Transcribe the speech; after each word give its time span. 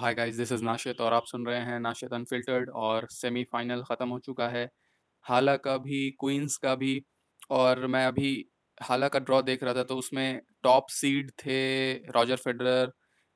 Hi 0.00 0.14
guys 0.14 0.36
this 0.36 0.50
is 0.52 0.62
Nashit 0.64 1.00
और 1.00 1.12
आप 1.12 1.24
सुन 1.26 1.44
रहे 1.46 1.58
हैं 1.60 1.78
नाशित 1.80 2.12
अनफिल्टर्ड 2.12 2.70
और 2.82 3.06
सेमीफाइनल 3.10 3.82
ख़त्म 3.82 4.08
हो 4.08 4.18
चुका 4.18 4.46
है। 4.48 4.64
हाला 5.26 5.56
का 5.56 5.76
भी 5.78 5.98
क्वींस 6.20 6.56
का 6.56 6.74
भी 6.74 6.92
और 7.50 7.86
मैं 7.86 8.04
अभी 8.06 8.30
हाला 8.80 9.08
का 9.08 9.18
ड्रॉ 9.18 9.40
देख 9.42 9.64
रहा 9.64 9.74
था 9.74 9.82
तो 9.82 9.96
उसमें 9.96 10.40
टॉप 10.62 10.86
सीड 10.90 11.30
थे 11.38 11.92
Roger 12.10 12.36
Federer 12.36 12.92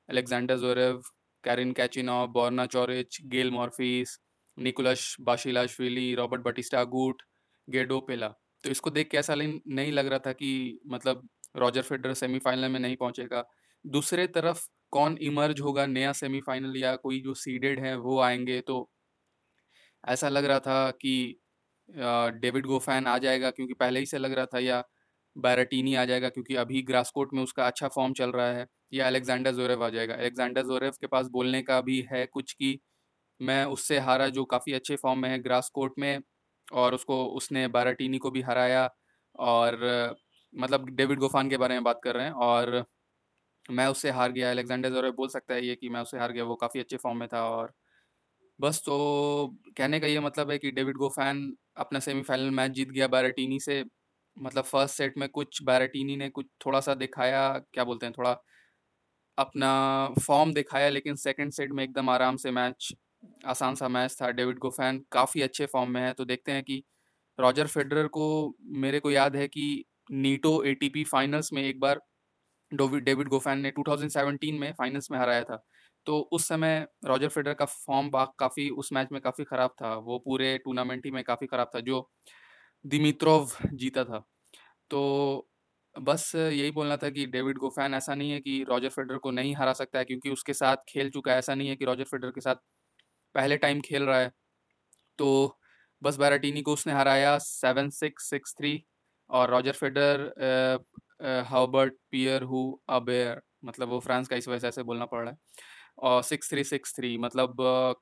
Alexander 0.08 0.56
Zverev 0.58 1.00
Karen 1.45 1.72
Khachanov 1.72 2.27
Borna 2.29 2.67
चोरिच 2.67 3.19
Gael 3.26 3.51
Monfils 3.51 4.19
Nikoloz 4.58 5.17
Basilashvili 5.21 6.15
Roberto 6.15 6.42
Bautista 6.42 6.85
Agut 6.94 7.22
Guido 7.69 8.01
Pella 8.08 8.28
तो 8.65 8.71
इसको 8.71 8.90
देख 8.90 9.10
के 9.10 9.19
ऐसा 9.19 9.35
नहीं 9.35 9.92
लग 9.92 10.06
रहा 10.06 10.19
था 10.26 10.33
कि 10.33 10.78
मतलब 10.87 11.28
रॉजर 11.56 11.83
फेडरर 11.83 12.15
सेमीफाइनल 12.15 12.69
में 12.69 12.81
नहीं 12.81 12.96
पहुंचेगा। 12.96 13.44
दूसरे 13.85 14.26
तरफ़ 14.28 14.67
कौन 14.95 15.17
इमर्ज 15.22 15.61
होगा 15.61 15.87
नया 15.88 16.12
सेमीफाइनल 16.15 16.77
या 16.79 16.95
कोई 16.98 17.20
जो 17.20 17.34
सीडेड 17.37 17.80
है 17.80 17.97
वो 17.98 18.20
आएँगे? 18.23 18.61
तो 18.62 18.89
ऐसा 20.05 20.29
लग 20.29 20.45
रहा 20.45 20.59
था 20.61 20.91
कि 20.93 21.15
डेविड 22.37 22.67
गोफैन 22.67 23.07
आ 23.07 23.17
जाएगा 23.19 23.51
क्योंकि 23.51 23.75
पहले 23.75 24.01
ही 24.01 24.07
से 24.07 24.19
लग 24.19 24.33
रहा 24.33 24.47
था 24.47 24.59
या 24.61 24.83
बैराटीनी 25.37 25.95
आ 25.95 26.05
जाएगा 26.05 26.29
क्योंकि 26.29 26.55
अभी 26.57 26.83
ग्रासकोट 26.84 27.33
में 27.34 27.43
उसका 27.43 27.67
अच्छा 27.67 27.89
फॉर्म 27.89 28.12
चल 28.15 28.33
रहा 28.33 28.47
है, 28.48 28.67
या 28.93 29.07
अलेक्जेंडर 29.07 29.53
जोरेव 29.53 29.84
आ 29.84 29.89
जाएगा। 29.91 30.15
अलेक्जेंडर 30.15 30.62
जोरेव 30.65 30.93
के 31.01 31.06
पास 31.06 31.27
बोलने 31.31 31.62
का 31.62 31.81
भी 31.83 32.01
है 32.12 32.25
कुछ 32.29 32.53
कि 32.55 32.79
मैं 33.41 33.65
उससे 33.67 33.98
हारा 34.01 34.29
जो 34.31 34.45
काफ़ी 34.47 34.73
अच्छे 34.75 34.97
फॉर्म 34.97 35.20
में 35.20 35.29
है 35.31 35.39
ग्रास 35.41 35.70
कोर्ट 35.75 35.95
में 35.98 36.19
और 36.75 36.95
उसको, 36.95 37.25
उसने 37.27 37.67
बाराटीनी 37.70 38.19
को 38.19 38.31
भी 38.31 38.42
हराया 38.42 38.89
और 39.42 39.79
मतलब 40.53 40.89
डेविड 40.92 41.19
गोफान 41.20 41.51
के 41.51 41.56
बारे 41.59 41.75
में 41.75 41.84
बात 41.84 42.01
कर 42.05 42.17
रहे 42.17 42.27
हैं 42.27 42.33
और 42.33 42.84
मैं 43.69 43.87
उससे 43.89 44.11
हार 44.11 44.33
गया। 44.33 44.51
अलेक्जेंडर 44.51 44.91
जोरेव 44.91 45.13
बोल 45.13 45.29
सकता 45.29 45.55
है 45.55 45.67
ये 45.67 45.75
कि 45.75 45.89
मैं 45.89 46.01
उससे 46.01 46.19
हार 46.19 46.33
गया, 46.33 46.45
वो 46.45 46.55
काफ़ी 46.57 46.81
अच्छे 46.81 46.97
फॉर्म 46.97 47.19
में 47.19 47.29
था 47.29 47.43
और 47.51 47.73
बस 48.61 48.83
तो 48.87 48.97
कहने 49.77 50.01
का 50.01 50.07
ये 50.07 50.21
मतलब 50.21 50.51
है 50.51 50.59
कि 50.59 50.71
डेविड 50.71 50.97
गोफैन 50.97 51.56
अपना 51.77 51.98
सेमीफाइनल 52.01 52.51
मैच 52.51 52.71
जीत 52.73 52.91
गया 52.91 53.06
बैराटीनी 53.09 53.61
से। 53.61 53.84
मतलब 54.37 54.65
फ़र्स्ट 54.65 54.97
सेट 54.97 55.19
में 55.19 55.29
कुछ 55.29 55.62
बैराटीनी 55.62 56.17
ने 56.17 56.29
कुछ 56.31 56.47
थोड़ा 56.67 56.81
सा 56.81 56.95
दिखाया, 56.95 57.48
क्या 57.73 57.84
बोलते 57.84 58.06
हैं, 58.06 58.15
थोड़ा 58.19 58.37
अपना 59.39 59.71
फॉर्म 60.27 60.53
दिखाया, 60.55 60.89
लेकिन 60.89 61.15
सेकंड 61.17 61.53
सेट 61.53 61.73
में 61.73 61.83
एकदम 61.84 62.11
आराम 62.11 62.37
से 62.37 62.51
मैच, 62.51 62.93
आसान 63.47 63.75
सा 63.75 63.89
मैच 63.89 64.17
था। 64.23 64.31
डेविड 64.31 64.59
गोफैन 64.59 65.05
काफ़ी 65.12 65.43
अच्छे 65.43 65.67
फॉर्म 65.67 65.91
में 65.91 66.01
है। 66.03 66.12
तो 66.12 66.25
देखते 66.25 66.53
हैं 66.53 66.62
कि 66.62 66.83
रॉजर 67.39 67.67
फेडरर 67.67 68.06
को 68.09 68.27
मेरे 68.78 69.01
को 69.01 69.11
याद 69.11 69.37
है 69.37 69.49
कि 69.49 69.84
नीटो 70.12 70.62
एटीपी 70.65 71.05
फाइनल्स 71.05 71.53
में 71.53 71.62
एक 71.62 71.81
बार 71.81 72.01
डेविड 72.77 73.28
गोफैन 73.28 73.58
ने 73.58 73.70
2017 73.70 74.58
में 74.61 74.72
फाइनल्स 74.72 75.11
में 75.11 75.19
हराया 75.19 75.42
था। 75.42 75.62
तो 76.06 76.19
उस 76.33 76.48
समय 76.48 76.86
रॉजर 77.06 77.28
फेडर 77.28 77.55
का 77.55 77.64
फॉर्म 77.64 78.11
बाग 78.11 78.28
काफ़ी, 78.39 78.69
उस 78.70 78.92
मैच 78.92 79.08
में 79.12 79.20
काफ़ी 79.22 79.44
ख़राब 79.44 79.70
था। 79.83 79.94
वो 79.97 80.19
पूरे 80.19 80.56
टूर्नामेंट 80.58 81.05
ही 81.06 81.11
में 81.11 81.22
काफ़ी 81.25 81.47
ख़राब 81.47 81.70
था, 81.75 81.81
जो 81.81 82.11
दिमित्रोव 82.84 83.50
जीता 83.75 84.05
था। 84.05 84.25
तो 84.91 85.48
बस 85.97 86.33
यही 86.34 86.70
बोलना 86.70 86.97
था 86.97 87.11
कि 87.11 87.27
डेविड 87.27 87.58
गोफैन, 87.58 87.94
ऐसा 87.94 88.14
नहीं 88.14 88.31
है 88.31 88.41
कि 88.41 88.64
रॉजर 88.69 88.88
फेडर 88.88 89.19
को 89.19 89.31
नहीं 89.31 89.55
हरा 89.56 89.72
सकता 89.72 89.98
है, 89.98 90.05
क्योंकि 90.05 90.31
उसके 90.31 90.55
साथ 90.55 90.77
खेल 90.88 91.11
चुका 91.11 91.33
है। 91.33 91.38
ऐसा 91.38 91.55
नहीं 91.55 91.69
है 91.69 91.77
कि 91.77 91.84
रॉजर 91.84 92.05
फेडर 92.05 92.31
के 92.31 92.41
साथ 92.41 92.56
पहले 93.34 93.56
टाइम 93.56 93.81
खेल 93.81 94.03
रहा 94.03 94.19
है। 94.20 94.33
तो 95.19 95.59
बस 96.03 96.16
बैराटीनी 96.19 96.62
को 96.62 96.72
उसने 96.72 96.92
हराया 96.92 97.36
सेवन 97.38 97.91
सिक्स 97.91 98.31
सिक्स 98.31 98.55
थ्री 98.59 98.84
और 99.31 99.50
रॉजर 99.50 99.72
फेडर 99.72 100.33
हर्बर्ट 101.25 101.94
पियर, 102.11 102.42
हु 102.44 102.80
अबेयर 102.91 103.41
मतलब 103.64 103.89
वो 103.89 103.98
फ्रांस 104.00 104.28
का 104.28 104.36
इस 104.36 104.48
वजह 104.48 104.70
से 104.70 104.83
बोलना 104.84 105.05
पड़ 105.06 105.20
रहा 105.20 105.31
है। 105.31 105.36
और 106.00 106.22
सिक्स 106.25 106.50
थ्री 106.50 106.64
सिक्स 106.64 106.94
थ्री 106.97 107.16
मतलब 107.19 107.56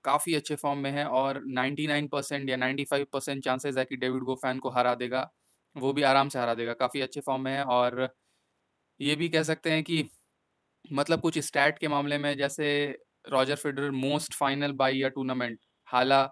काफ़ी 0.05 0.35
अच्छे 0.35 0.55
फॉर्म 0.57 0.79
में 0.81 0.91
है 0.93 1.05
और 1.07 1.43
नाइन्टी 1.49 1.87
नाइन 1.87 2.09
परसेंट 2.09 2.49
या 2.51 2.57
नाइन्टी 2.59 2.85
फाइव 2.87 3.07
परसेंट 3.13 3.45
चांसेज 3.45 3.79
है 3.79 3.85
कि 3.85 3.97
डेविड 3.97 4.23
गोफैन 4.25 4.59
को 4.61 4.71
हरा 4.71 4.95
देगा, 4.97 5.31
वो 5.77 5.93
भी 5.93 6.03
आराम 6.05 6.29
से 6.29 6.39
हरा 6.39 6.55
देगा। 6.55 6.73
काफ़ी 6.75 7.01
अच्छे 7.03 7.21
फॉर्म 7.23 7.43
में 7.43 7.53
है 7.53 7.65
और 7.67 8.09
ये 9.01 9.17
भी 9.17 9.29
कह 9.31 9.43
सकते 9.45 9.71
हैं 9.73 9.83
कि 9.85 10.05
मतलब 10.93 11.21
कुछ 11.21 11.39
स्टैट 11.41 11.79
के 11.79 11.89
मामले 11.89 12.19
में 12.19 12.37
जैसे 12.39 12.69
Roger 13.31 13.57
Federer 13.57 13.91
most 13.93 14.35
final 14.35 14.73
by 14.75 14.99
या 14.99 15.09
टूर्नामेंट, 15.11 15.59
हाला 15.89 16.23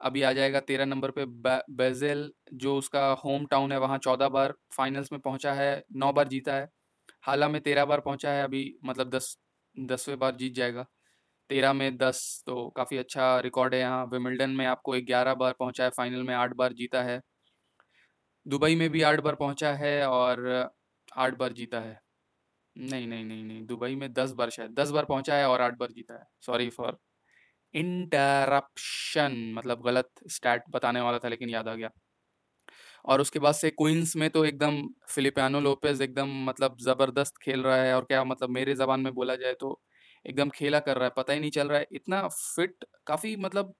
अभी 0.00 0.22
आ 0.22 0.32
जाएगा 0.32 0.60
तेरह 0.62 0.84
नंबर 0.86 1.10
पे 1.10 1.24
बेजेल, 1.26 2.30
जो 2.54 2.76
उसका 2.76 3.06
होम 3.24 3.46
टाउन 3.46 3.72
है, 3.72 3.78
वहाँ 3.78 3.98
चौदह 4.00 4.28
बार 4.28 4.54
फाइनल्स 4.72 5.12
में 5.12 5.20
पहुँचा 5.20 5.52
है, 5.54 5.82
नौ 5.94 6.12
बार 6.12 6.28
जीता 6.28 6.54
है। 6.54 6.68
हाला 7.24 7.48
में 7.48 7.60
तेरह 7.62 7.84
बार 7.84 8.00
पहुँचा 8.00 8.30
है, 8.30 8.42
अभी 8.44 8.74
मतलब 8.84 9.10
दस, 9.10 9.36
दसवें 9.76 10.18
बार 10.18 10.36
जीत 10.36 10.54
जाएगा। 10.54 10.86
तेरह 11.50 11.72
में 11.72 11.96
दस 11.98 12.42
तो 12.46 12.68
काफ़ी 12.70 12.96
अच्छा 12.98 13.38
रिकॉर्ड 13.40 13.74
है 13.74 13.80
यहाँ। 13.80 14.06
विमिल्टन 14.06 14.50
में 14.50 14.66
आपको 14.66 14.92
ग्यारह 15.06 15.34
बार 15.36 15.54
पहुँचा 15.60 15.84
है 15.84 15.90
फाइनल 15.90 16.22
में 16.24 16.34
आठ 16.34 16.54
बार 16.56 16.72
जीता 16.74 17.02
है। 17.02 17.20
दुबई 18.46 18.74
में 18.76 18.88
भी 18.90 19.02
आठ 19.02 19.20
बार 19.20 19.34
पहुँचा 19.34 19.72
है 19.74 20.06
और 20.08 20.48
आठ 21.16 21.36
बार 21.36 21.52
जीता 21.52 21.80
है। 21.80 21.98
नहीं 22.76 23.06
नहीं 23.06 23.24
नहीं 23.24 23.44
नहीं, 23.44 23.66
दुबई 23.66 23.94
में 23.96 24.12
दस 24.12 24.32
बार 24.32 24.50
शायद, 24.50 24.72
दस 24.72 24.90
बार 24.90 25.04
पहुँचा 25.04 25.36
है 25.36 25.48
और 25.48 25.60
आठ 25.60 25.76
बार 25.78 25.92
जीता 25.92 26.14
है। 26.14 26.26
सॉरी 26.42 26.68
फॉर 26.70 26.98
इंटरप्शन 27.74 29.36
मतलब 29.54 29.82
गलत 29.84 30.10
स्टैट 30.30 30.64
बताने 30.70 31.00
वाला 31.02 31.18
था, 31.18 31.28
लेकिन 31.28 31.50
याद 31.50 31.68
आ 31.68 31.74
गया। 31.74 31.90
और 33.04 33.20
उसके 33.20 33.38
बाद 33.38 33.54
से 33.54 33.70
क्वींस 33.72 34.14
में 34.16 34.28
तो 34.30 34.44
एकदम 34.44 34.82
फिलिपियानो 35.10 35.60
लोपेज 35.60 36.02
एकदम 36.02 36.30
मतलब 36.44 36.76
ज़बरदस्त 36.80 37.34
खेल 37.42 37.62
रहा 37.62 37.76
है, 37.76 37.94
और 37.96 38.04
क्या 38.04 38.24
मतलब 38.24 38.50
मेरे 38.50 38.74
ज़बान 38.76 39.00
में 39.00 39.12
बोला 39.14 39.36
जाए 39.36 39.54
तो 39.56 39.80
एकदम 40.24 40.48
खेला 40.50 40.78
कर 40.80 40.96
रहा 40.96 41.04
है, 41.04 41.12
पता 41.16 41.32
ही 41.32 41.40
नहीं 41.40 41.50
चल 41.50 41.68
रहा 41.68 41.78
है। 41.78 41.86
इतना 41.92 42.26
फिट 42.30 42.84
काफ़ी 43.06 43.34
मतलब 43.38 43.74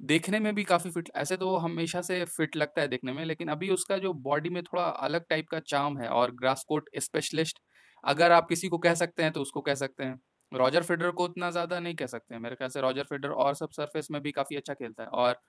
देखने 0.00 0.38
में 0.40 0.54
भी 0.54 0.64
काफ़ी 0.64 0.90
फिट 0.90 1.10
ऐसे 1.16 1.36
तो 1.38 1.56
हमेशा 1.58 2.00
से 2.02 2.24
फिट 2.26 2.56
लगता 2.56 2.80
है 2.82 2.88
देखने 2.88 3.12
में, 3.12 3.24
लेकिन 3.24 3.48
अभी 3.50 3.70
उसका 3.70 3.98
जो 3.98 4.12
बॉडी 4.22 4.50
में 4.50 4.62
थोड़ा 4.64 4.84
अलग 4.84 5.24
टाइप 5.30 5.48
का 5.50 5.60
चाम 5.62 5.98
है, 5.98 6.08
और 6.10 6.32
ग्रास 6.34 6.64
कोट 6.68 6.90
स्पेशलिस्ट 7.00 7.60
अगर 8.04 8.32
आप 8.32 8.48
किसी 8.48 8.68
को 8.68 8.78
कह 8.80 8.94
सकते 8.96 9.22
हैं 9.22 9.32
तो 9.32 9.42
उसको 9.42 9.60
कह 9.62 9.74
सकते 9.76 10.04
हैं। 10.04 10.18
रॉजर 10.52 10.82
फेडर 10.84 11.10
को 11.12 11.24
उतना 11.24 11.50
ज़्यादा 11.50 11.78
नहीं 11.80 11.94
कह 11.96 12.06
सकते 12.08 12.38
मेरे 12.38 12.54
ख्याल 12.56 12.70
से 12.70 12.80
रॉजर 12.80 13.04
फेडर 13.04 13.30
और 13.38 13.54
सब 13.56 13.70
सरफेस 13.72 14.08
में 14.12 14.20
भी 14.22 14.32
काफ़ी 14.32 14.56
अच्छा 14.56 14.74
खेलता 14.74 15.02
है 15.02 15.08
और 15.10 15.40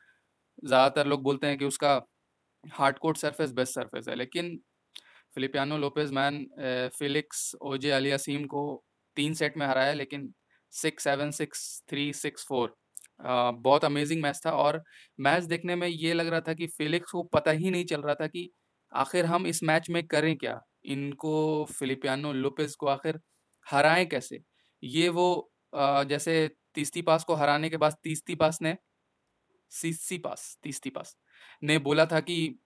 ज़्यादातर 0.65 1.07
लोग 1.07 1.23
बोलते 1.23 1.47
हैं 1.47 1.57
कि 1.57 1.65
उसका 1.65 2.01
hard 2.63 2.97
court 2.99 3.17
surface 3.17 3.51
best 3.53 3.73
surface 3.75 4.07
है। 4.09 4.15
लेकिन 4.15 4.57
फिलिपियानो 5.35 5.77
लोपेज 5.79 6.11
मैन 6.13 6.45
फिलिक्स, 6.91 7.55
ओजे 7.63 7.91
अलियासीम 7.91 8.45
को 8.47 8.63
तीन 9.17 9.33
सेट 9.35 9.57
में 9.57 9.65
हराया, 9.67 9.93
लेकिन 9.93 10.33
six, 10.73 11.03
seven, 11.03 11.31
six, 11.33 11.83
three, 11.89 12.11
six, 12.15 12.45
four 12.49 12.75
बहुत 13.21 13.85
अमेजिंग 13.85 14.21
मैच 14.23 14.41
था 14.45 14.51
और 14.57 14.83
मैच 15.19 15.43
देखने 15.45 15.75
में 15.77 15.87
ये 15.89 16.13
लग 16.13 16.27
रहा 16.29 16.41
था 16.41 16.53
कि 16.55 16.67
फिलिक्स 16.69 17.11
को 17.11 17.23
पता 17.33 17.51
ही 17.53 17.71
नहीं 17.71 17.85
चल 17.85 18.01
रहा 18.03 18.15
था 18.17 18.27
कि 18.29 18.49
आखिर 18.91 19.25
हम 19.27 19.47
इस 19.47 19.63
मैच 19.65 19.89
में 19.91 20.05
करें 20.07 20.35
क्या? 20.37 20.59
इनको 20.87 21.65
फिलिपियानो 21.71 22.33
लोपेज 22.35 22.75
को 22.75 22.87
आखिर 22.89 23.19
हराएँ 23.67 24.05
कैसे? 24.07 24.39
ये 24.83 25.09
वो 25.09 25.27
जैसे 26.09 26.47
तीसती 26.75 27.01
पास 27.01 27.23
को 27.23 27.35
हराने 27.35 27.69
के 27.69 27.77
बाद 27.77 27.95
तीसती 28.03 28.35
पास 28.35 28.61
ने 28.61 28.75
सीसी 29.71 30.17
पास 30.19 30.57
तीसती 30.63 30.89
पास 30.89 31.15
ने 31.63 31.77
बोला 31.79 32.05
था 32.05 32.19
कि, 32.21 32.59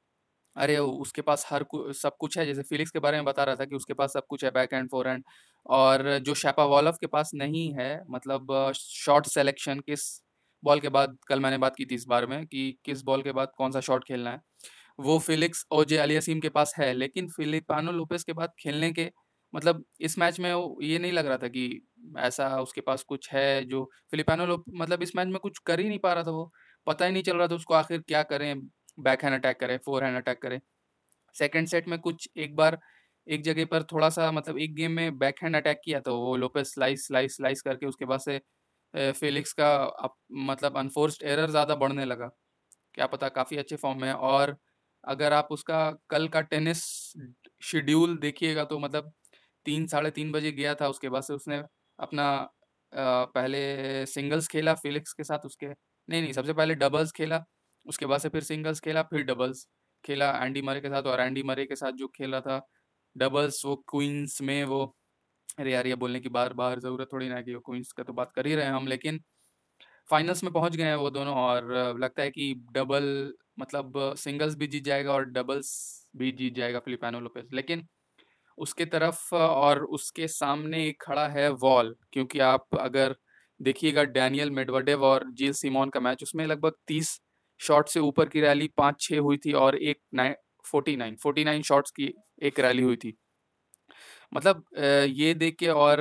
अरे, 0.56 0.78
उसके 0.78 1.22
पास 1.22 1.46
हर 1.50 1.66
सब 1.96 2.18
कुछ 2.20 2.38
है। 2.38 2.46
जैसे 2.46 2.64
फिलिक्स 2.64 2.92
के 2.92 3.00
बारे 3.00 3.18
में 3.18 3.26
बता 3.26 3.44
रहा 3.44 3.56
था 3.56 3.66
कि 3.66 3.76
उसके 3.76 3.94
पास 3.94 4.14
सब 4.14 4.26
कुछ 4.30 4.44
है, 4.46 4.52
बैक 4.52 4.74
एंड 4.74 4.90
फोर 4.92 5.08
एंड 5.10 5.24
और 5.72 6.18
जो 6.20 6.34
शेपा 6.36 6.66
वॉलफ 6.66 6.98
के 7.02 7.08
पास 7.08 7.32
नहीं 7.36 7.72
है 7.76 7.90
मतलब 8.12 8.72
शॉर्ट 8.76 9.28
सेलेक्शन 9.28 9.80
किस 9.82 10.06
बॉल 10.64 10.80
के 10.80 10.90
बाद, 10.90 11.18
कल 11.28 11.40
मैंने 11.40 11.58
बात 11.60 11.76
की 11.78 11.86
थी 11.86 11.96
इस 11.96 12.06
बार 12.10 12.26
में 12.28 12.46
कि 12.48 12.72
किस 12.86 13.02
बॉल 13.04 13.22
के 13.24 13.32
बाद 13.34 13.52
कौन 13.58 13.72
सा 13.72 13.82
शॉट 13.82 14.06
खेलना 14.08 14.32
है। 14.32 14.42
वो 15.00 15.20
फिलिक्स 15.20 15.66
ओजे 15.74 15.98
अलियासीम 16.00 16.40
के 16.42 16.50
पास 16.52 16.74
है, 16.80 16.94
लेकिन 16.94 17.30
फिलिपानो 17.32 17.92
लोपेस 17.94 18.24
के 18.24 18.34
बाद 18.34 18.54
खेलने 18.60 18.92
के 18.94 19.12
मतलब 19.54 19.84
इस 20.02 20.18
मैच 20.20 20.40
में 20.40 20.50
ये 20.84 21.00
नहीं 21.00 21.12
लग 21.14 21.28
रहा 21.28 21.38
था 21.40 21.48
कि 21.50 21.68
ऐसा 22.20 22.50
उसके 22.62 22.82
पास 22.82 23.04
कुछ 23.06 23.30
है 23.34 23.64
जो 23.66 23.84
फिलिपानो 24.12 24.46
लोग 24.46 24.64
मतलब 24.76 25.04
इस 25.04 25.16
मैच 25.16 25.28
में 25.30 25.40
कुछ 25.40 25.60
कर 25.62 25.80
ही 25.80 25.88
नहीं 25.90 26.00
पा 26.00 26.14
रहा 26.14 26.24
था 26.24 26.32
वो। 26.32 26.52
पता 26.88 27.06
ही 27.06 27.12
नहीं 27.12 27.24
चल 27.24 27.38
रहा 27.38 27.48
था 27.48 27.56
उसको 27.56 27.74
आखिर 27.76 28.02
क्या 28.08 28.24
करें 28.26 28.56
बैक 29.02 29.24
हैंड 29.24 29.36
अटैक 29.36 29.60
करें 29.60 29.78
फोर 29.86 30.04
हैंड 30.04 30.18
अटैक 30.18 30.42
करें। 30.42 30.60
सेकंड 31.36 31.68
सेट 31.68 31.88
में 31.90 32.00
कुछ 32.00 32.30
एक 32.38 32.56
बार 32.56 32.80
एक 33.28 33.44
जगह 33.44 33.66
पर 33.68 33.84
थोड़ा 33.92 34.10
सा 34.12 34.32
मतलब 34.32 34.58
एक 34.60 34.74
गेम 34.76 34.92
में 34.94 35.18
बैक 35.20 35.36
हैंड 35.44 35.56
अटैक 35.56 35.82
किया 35.86 36.00
तो 36.02 36.18
वो 36.20 36.36
लोपेस 36.38 36.74
स्लाइस 36.74 37.08
स्लाइस 37.08 37.36
स्लाइस 37.38 37.62
करके 37.64 37.86
उसके 37.88 38.06
बाद 38.06 38.20
से 38.22 38.40
फेलिक्स 38.94 39.54
का 39.54 39.74
अप, 39.76 40.16
मतलब 40.32 40.78
अनफोर्स्ड 40.78 41.24
एरर 41.26 41.50
ज़्यादा 41.52 41.76
बढ़ने 41.78 42.06
लगा। 42.06 42.28
क्या 42.96 43.08
पता 43.08 43.30
काफ़ी 43.32 43.58
अच्छे 43.58 43.76
फॉर्म 43.78 44.02
में 44.02 44.12
और 44.14 44.56
अगर 45.04 45.34
आप 45.34 45.48
उसका 45.52 45.80
कल 46.10 46.28
का 46.30 46.42
टेनिस 46.44 46.84
शेड्यूल 47.64 48.18
देखिएगा 48.20 48.64
तो 48.66 48.80
मतलब 48.80 49.12
तीन 49.66 49.88
साढ़े 49.88 50.12
तीन 50.12 50.32
बजे 50.32 50.52
गया 50.54 50.76
था 50.76 50.88
उसके 50.90 51.10
बाद 51.10 51.24
से 51.24 51.34
उसने 51.34 51.62
अपना 52.00 52.28
पहले 52.94 54.06
सिंगल्स 54.08 54.48
खेला 54.48 54.74
फिलिक्स 54.76 55.14
के 55.14 55.24
साथ 55.24 55.46
उसके, 55.46 55.68
नहीं 55.68 56.22
नहीं, 56.22 56.34
सबसे 56.34 56.54
पहले 56.54 56.76
डबल्स 56.76 57.12
खेला, 57.14 57.44
उसके 57.86 58.06
बाद 58.06 58.20
से 58.22 58.30
फिर 58.30 58.44
सिंगल्स 58.44 58.80
खेला, 58.80 59.02
फिर 59.04 59.24
डबल्स 59.26 59.68
खेला 60.04 60.32
एंडी 60.40 60.62
मरे 60.64 60.82
के 60.82 60.90
साथ 60.90 61.04
और 61.06 61.20
एंडी 61.22 61.44
मरे 61.44 61.66
के 61.66 61.76
साथ 61.76 61.92
जो 61.94 62.08
खेला 62.18 62.40
था, 62.42 62.62
डबल्स, 63.16 63.66
वो 63.66 63.76
क्वींस 63.90 64.42
में 64.44 64.64
वो, 64.66 64.84
अरे 65.60 65.74
यार, 65.74 65.88
ये 65.88 65.96
बोलने 65.98 66.20
की 66.22 66.30
बार 66.32 66.54
बार 66.56 66.80
ज़रूरत 66.82 67.10
थोड़ी 67.14 67.30
ना 67.30 67.42
कि 67.44 67.54
क्वींस 67.66 67.92
का 67.94 68.04
तो 68.04 68.14
बात 68.14 68.32
कर 68.34 68.48
ही 68.48 68.56
रहे 68.56 68.66
हैं 68.66 68.74
हम, 68.74 68.88
लेकिन 68.88 69.20
फाइनल्स 70.10 70.44
में 70.44 70.52
पहुँच 70.54 70.76
गए 70.76 70.84
हैं 70.84 70.96
वो 70.98 71.10
दोनों 71.12 71.36
और 71.38 71.98
लगता 72.00 72.22
है 72.24 72.30
कि 72.32 72.54
डबल 72.74 73.06
मतलब 73.60 73.94
सिंगल्स 74.20 74.56
भी 74.58 74.68
जीत 74.68 74.84
जाएगा 74.86 75.14
और 75.14 75.26
डबल्स 75.28 75.72
भी 76.18 76.32
जीत 76.34 76.56
जाएगा 76.56 76.80
फिलिपानो 76.82 77.20
लोपेस 77.22 77.50
लेकिन 77.54 77.88
उसके 78.58 78.86
तरफ़, 78.88 79.36
और 79.36 79.84
उसके 79.86 80.28
सामने 80.30 80.92
खड़ा 81.02 81.28
है 81.30 81.50
वॉल 81.58 81.96
क्योंकि 82.14 82.40
आप 82.42 82.68
अगर 82.80 83.16
देखिएगा 83.60 84.04
डैनियल 84.06 84.52
मेडवडेव 84.52 85.04
और 85.06 85.26
जील 85.34 85.54
सिमोन 85.56 85.90
का 85.90 86.00
मैच 86.00 86.24
उसमें 86.24 86.46
लगभग 86.48 86.74
तीस 86.88 87.20
शॉट 87.60 87.90
से 87.90 88.00
ऊपर 88.02 88.30
की 88.30 88.42
रैली 88.42 88.70
पाँच 88.78 89.02
छः 89.02 89.20
हुई 89.20 89.38
थी 89.38 89.54
और 89.56 89.76
एक 89.78 90.00
nine 90.16 90.36
forty 90.66 90.96
nine 90.98 91.16
forty 91.24 91.44
nine 91.44 91.62
shots 91.64 91.92
की 91.94 92.14
एक 92.44 92.60
रैली 92.60 92.84
हुई 92.84 92.96
थी। 92.98 93.14
मतलब 94.32 94.64
ये 95.12 95.34
देख 95.36 95.56
के 95.58 95.68
और 95.70 96.00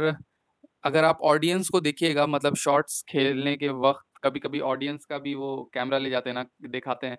अगर 0.84 1.04
आप 1.04 1.18
ऑडियंस 1.24 1.68
को 1.70 1.80
देखिएगा 1.82 2.26
मतलब 2.28 2.56
शॉट्स 2.58 3.02
खेलने 3.10 3.56
के 3.56 3.68
वक्त 3.80 4.04
कभी 4.24 4.40
कभी 4.40 4.60
ऑडियंस 4.62 5.04
का 5.06 5.18
भी 5.18 5.34
वो 5.36 5.56
कैमरा 5.74 5.98
ले 5.98 6.10
जाते 6.10 6.30
हैं 6.30 6.34
ना, 6.34 6.44
दिखाते 6.64 7.06
हैं 7.06 7.18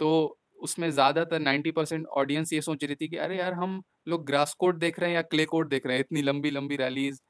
तो 0.00 0.38
उसमें 0.64 0.90
ज़्यादातर 0.90 1.40
नाइन्टी 1.40 1.70
परसेंट 1.72 2.06
ऑडियंस 2.18 2.52
ये 2.52 2.60
सोच 2.62 2.84
रही 2.84 2.94
थी 2.96 3.08
कि 3.08 3.16
अरे 3.18 3.38
यार 3.38 3.54
हम 3.54 3.82
लोग 4.08 4.26
ग्रास 4.26 4.54
कोर्ट 4.58 4.76
देख 4.78 4.98
रहे 5.00 5.10
हैं 5.10 5.16
या 5.16 5.22
क्ले 5.24 5.44
कोर्ट 5.46 5.68
देख 5.68 5.86
रहे 5.86 5.96
हैं 5.96 6.04
इतनी 6.04 6.22
लंबी 6.22 6.50
लंबी 6.52 6.76
रैलीज। 6.76 7.20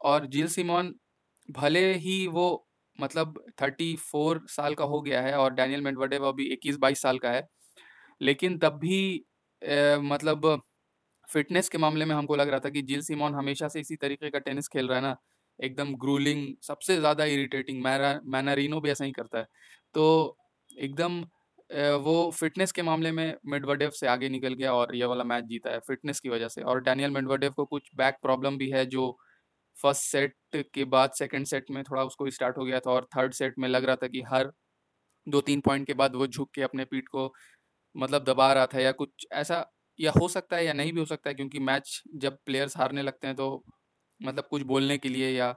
और 0.00 0.26
जिल 0.28 0.48
सिमोन 0.50 0.94
भले 1.48 1.92
ही 1.96 2.26
वो 2.28 2.46
मतलब 2.98 3.34
थर्टी 3.62 3.94
फोर 4.02 4.40
साल 4.50 4.74
का 4.74 4.84
हो 4.86 5.00
गया 5.02 5.20
है 5.22 5.34
और 5.36 5.54
डैनियल 5.54 5.80
मेडवडेव 5.82 6.26
अभी 6.28 6.44
इक्कीस 6.54 6.76
बाईस 6.78 7.02
साल 7.02 7.18
का 7.18 7.30
है 7.32 7.46
लेकिन 8.20 8.58
तब 8.58 8.78
भी 8.80 8.98
ए, 9.62 9.96
मतलब 10.02 10.60
फिटनेस 11.28 11.68
के 11.68 11.78
मामले 11.78 12.04
में 12.04 12.14
हमको 12.14 12.36
लग 12.36 12.48
रहा 12.50 12.60
था 12.60 12.70
कि 12.70 12.82
जिल 12.84 13.02
सिमोन 13.02 13.34
हमेशा 13.34 13.68
से 13.68 13.80
इसी 13.80 13.96
तरीके 13.98 14.30
का 14.30 14.38
टेनिस 14.40 14.68
खेल 14.68 14.88
रहा 14.88 14.98
है 14.98 15.02
ना 15.02 15.16
एकदम 15.58 15.94
ग्रूलिंग 15.96 16.46
सबसे 16.62 16.96
ज़्यादा 16.98 17.24
इरिटेटिंग 17.26 17.82
मैरा 17.84 18.18
मैनारिनो 18.26 18.80
भी 18.80 18.90
ऐसा 18.90 19.04
ही 19.04 19.12
करता 19.12 19.38
है। 19.38 19.46
तो 19.94 20.38
एकदम 20.78 21.22
वो 21.72 22.30
फिटनेस 22.32 22.72
के 22.72 22.82
मामले 22.82 23.10
में 23.12 23.34
मेडवडेव 23.46 23.90
से 23.92 24.06
आगे 24.08 24.28
निकल 24.28 24.54
गया 24.54 24.72
और 24.74 24.94
ये 24.96 25.04
वाला 25.06 25.24
मैच 25.24 25.44
जीता 25.46 25.70
है 25.70 25.78
फिटनेस 25.82 26.20
की 26.20 26.28
वजह 26.28 26.48
से। 26.48 26.62
और 26.62 26.80
डैनियल 26.82 27.10
मेडवडेव 27.12 27.52
को 27.52 27.64
कुछ 27.66 27.90
बैक 27.96 28.16
प्रॉब्लम 28.22 28.56
भी 28.58 28.70
है, 28.70 28.84
जो 28.86 29.16
फ़र्स्ट 29.76 30.02
सेट 30.04 30.34
के 30.74 30.84
बाद 30.86 31.12
सेकंड 31.14 31.46
सेट 31.46 31.70
में 31.70 31.82
थोड़ा 31.84 32.04
उसको 32.04 32.30
स्टार्ट 32.30 32.58
हो 32.58 32.64
गया 32.64 32.80
था 32.80 32.90
और 32.92 33.08
थर्ड 33.16 33.34
सेट 33.34 33.54
में 33.58 33.68
लग 33.68 33.84
रहा 33.84 33.96
था 33.96 34.08
कि 34.08 34.22
हर 34.28 34.52
दो 35.26 35.40
तीन 35.42 35.60
पॉइंट 35.62 35.86
के 35.86 35.94
बाद 35.94 36.16
वो 36.16 36.26
झुक 36.28 36.50
के 36.54 36.62
अपने 36.62 36.84
पीठ 36.86 37.08
को 37.08 37.32
मतलब 37.94 38.24
दबा 38.24 38.52
रहा 38.54 38.66
था 38.68 38.80
या 38.80 38.92
कुछ 38.94 39.26
ऐसा 39.34 39.64
या 39.98 40.12
हो 40.14 40.28
सकता 40.28 40.56
है 40.56 40.66
या 40.66 40.72
नहीं 40.74 40.92
भी 40.92 41.00
हो 41.00 41.06
सकता 41.06 41.30
है, 41.30 41.34
क्योंकि 41.34 41.58
मैच 41.60 42.02
जब 42.16 42.38
प्लेयर्स 42.46 42.76
हारने 42.78 43.02
लगते 43.02 43.26
हैं 43.26 43.36
तो 43.36 43.64
मतलब 44.20 44.46
कुछ 44.50 44.62
बोलने 44.64 44.98
के 44.98 45.08
लिए 45.08 45.30
या 45.30 45.54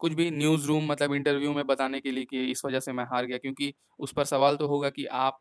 कुछ 0.00 0.12
भी 0.14 0.30
न्यूज़ 0.32 0.66
रूम 0.66 0.86
मतलब 0.86 1.14
इंटरव्यू 1.14 1.52
में 1.54 1.66
बताने 1.66 2.00
के 2.00 2.10
लिए 2.12 2.24
कि 2.26 2.44
इस 2.50 2.64
वजह 2.64 2.80
से 2.80 2.92
मैं 2.92 3.04
हार 3.06 3.26
गया, 3.26 3.38
क्योंकि 3.38 3.72
उस 4.00 4.12
पर 4.14 4.24
सवाल 4.26 4.56
तो 4.56 4.66
होगा 4.68 4.90
कि 4.90 5.04
आप 5.18 5.40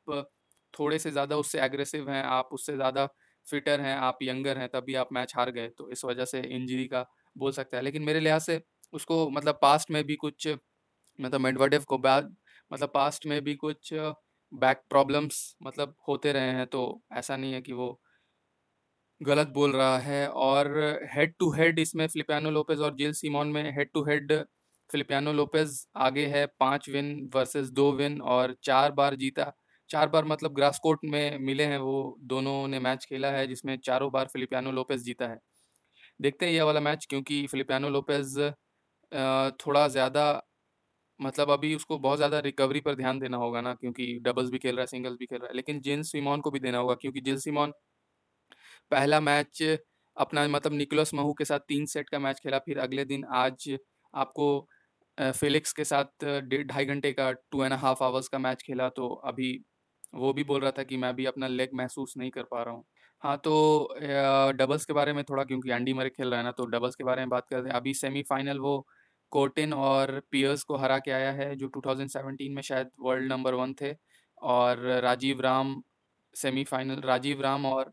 थोड़े 0.74 1.00
से 1.00 1.12
ज़्यादा 1.12 1.36
उससे 1.38 1.59
एग्रेसिव 1.62 2.09
हैं, 2.09 2.24
आप 2.25 2.50
उससे 2.54 2.75
ज़्यादा 2.75 3.06
फिटर 3.45 3.81
हैं, 3.81 3.95
आप 3.98 4.18
यंगर 4.24 4.57
हैं 4.57 4.68
तभी 4.69 4.95
आप 4.95 5.09
मैच 5.13 5.33
हार 5.38 5.51
गए 5.51 5.68
तो 5.69 5.89
इस 5.92 6.04
वजह 6.06 6.25
से 6.27 6.42
इंजरी 6.50 6.86
का 6.88 7.06
बोल 7.36 7.51
सकता 7.54 7.77
है। 7.77 7.83
लेकिन 7.83 8.04
मेरे 8.04 8.19
लिहाज 8.19 8.42
से 8.44 8.62
उसको 8.94 9.30
मतलब 9.31 9.59
पास्ट 9.62 9.92
में 9.92 10.04
भी 10.06 10.15
कुछ 10.18 10.48
मतलब 11.19 11.42
मेडवर्डेव 11.42 11.83
को 11.88 11.98
बाद 12.00 12.36
मतलब 12.71 12.92
पास्ट 12.94 13.25
में 13.27 13.42
भी 13.44 13.56
कुछ 13.57 13.94
बैक 14.51 14.81
प्रॉब्लम्स 14.89 15.39
मतलब 15.62 15.95
होते 16.07 16.31
रहे 16.33 16.51
हैं 16.54 16.65
तो 16.68 16.81
ऐसा 17.13 17.38
नहीं 17.38 17.54
है 17.54 17.62
कि 17.62 17.74
वो 17.74 17.89
गलत 19.21 19.47
बोल 19.49 19.71
रहा 19.73 19.97
है 19.99 20.27
और 20.29 20.67
हेड 21.13 21.33
टू 21.39 21.51
हेड 21.53 21.79
इसमें 21.79 22.05
फिलिपियानो 22.07 22.49
लोपेज 22.51 22.79
और 22.81 22.95
जिल 22.95 23.13
सीमोन 23.13 23.47
में 23.47 23.63
head 23.75 23.89
to 23.93 24.03
head 24.05 24.33
Feliciano 24.89 25.33
Lopez 25.33 25.85
आगे 25.97 26.25
है, 26.27 26.45
पाँच 26.59 26.89
विन 26.89 27.29
वर्सेस 27.35 27.69
दो 27.71 27.91
विन 27.93 28.19
और 28.23 28.55
चार 28.63 28.91
बार 28.93 29.15
जीता। 29.15 29.51
चार 29.89 30.07
बार 30.09 30.25
मतलब 30.25 30.53
ग्रास 30.55 30.79
कोर्ट 30.83 30.99
में 31.05 31.37
मिले 31.39 31.63
हैं 31.65 31.77
वो, 31.79 32.17
दोनों 32.21 32.67
ने 32.67 32.79
मैच 32.79 33.05
खेला 33.05 33.31
है 33.31 33.45
जिसमें 33.47 33.77
चारों 33.79 34.11
बार 34.11 34.27
फिलिपियानो 34.27 34.71
लोपेज 34.71 35.03
जीता 35.03 35.27
है। 35.27 35.37
देखते 36.19 36.45
हैं 36.45 36.53
यह 36.53 36.63
वाला 36.65 36.79
मैच 36.81 37.05
क्योंकि 37.09 37.45
फिलिपियानो 37.47 37.89
लोपेज 37.91 38.37
थोड़ा 39.59 39.87
ज़्यादा 39.89 40.23
मतलब 41.19 41.51
अभी 41.51 41.73
उसको 41.75 41.97
बहुत 41.99 42.17
ज़्यादा 42.17 42.39
रिकवरी 42.41 42.79
पर 42.81 42.95
ध्यान 42.95 43.19
देना 43.19 43.37
होगा 43.37 43.61
ना, 43.61 43.73
क्योंकि 43.75 44.19
डबल्स 44.23 44.49
भी 44.51 44.57
खेल 44.59 44.75
रहा 44.75 44.81
है 44.81 44.87
सिंगल्स 44.87 45.17
भी 45.19 45.25
खेल 45.25 45.39
रहा 45.39 45.47
है, 45.49 45.55
लेकिन 45.55 45.79
जिन 45.81 46.03
सिमोन 46.05 46.41
को 46.41 46.51
भी 46.51 46.59
देना 46.61 46.77
होगा, 46.79 46.95
क्योंकि 46.95 47.21
जिल 47.21 47.37
सिमोन 47.39 47.73
पहला 48.91 49.19
मैच 49.21 49.61
अपना 50.17 50.47
मतलब 50.47 50.73
निकोलस 50.73 51.13
महू 51.13 51.33
के 51.33 51.45
साथ 51.45 51.59
तीन 51.67 51.85
सेट 51.87 52.09
का 52.09 52.19
मैच 52.19 52.39
खेला, 52.39 52.57
फिर 52.59 52.77
अगले 52.79 53.05
दिन 53.05 53.23
आज 53.35 53.69
आपको 54.13 54.67
फिलिक्स 55.17 55.71
के 55.73 55.83
साथ 55.85 56.25
डेढ़ 56.25 56.65
ढाई 56.67 56.85
घंटे 56.85 57.11
का 57.13 57.31
टू 57.51 57.63
एंड 57.63 57.73
हाफ़ 57.75 58.03
आवर्स 58.03 58.27
का 58.27 58.37
मैच 58.39 58.61
खेला 58.63 58.89
तो 58.91 59.07
अभी 59.27 59.51
वो 60.15 60.31
भी 60.33 60.43
बोल 60.45 60.61
रहा 60.61 60.71
था 60.77 60.83
कि 60.83 60.97
मैं 60.97 61.09
अभी 61.09 61.25
अपना 61.25 61.47
लेग 61.47 61.69
महसूस 61.75 62.13
नहीं 62.17 62.29
कर 62.31 62.43
पा 62.51 62.61
रहा 62.63 62.73
हूँ। 62.73 62.83
हाँ 63.23 63.37
तो 63.39 63.53
डबल्स 64.57 64.85
के 64.85 64.93
बारे 64.93 65.13
में 65.13 65.23
थोड़ा, 65.23 65.43
क्योंकि 65.43 65.71
एंडी 65.71 65.93
मरे 65.93 66.09
खेल 66.09 66.29
रहा 66.29 66.39
है 66.39 66.45
ना 66.45 66.51
तो 66.53 66.65
डबल्स 66.67 66.95
के 66.95 67.03
बारे 67.03 67.21
में 67.21 67.29
बात 67.29 67.47
करते 67.49 67.69
हैं। 67.69 67.75
अभी 67.75 67.93
सेमीफाइनल 67.95 68.59
वो 68.59 68.77
कोटिन 69.31 69.73
और 69.75 70.19
पियर्स 70.31 70.63
को 70.63 70.77
हरा 70.77 70.97
के 70.99 71.11
आया 71.11 71.31
है, 71.33 71.55
जो 71.55 71.67
2017 71.69 72.55
में 72.55 72.61
शायद 72.63 72.89
वर्ल्ड 73.01 73.31
नंबर 73.31 73.53
वन 73.55 73.73
थे, 73.81 73.93
और 74.37 74.79
राजीव 75.03 75.41
राम 75.41 75.75
सेमीफाइनल 76.35 77.01
राजीव 77.05 77.41
राम 77.41 77.65
और 77.67 77.91